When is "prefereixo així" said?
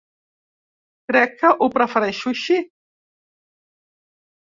1.75-2.57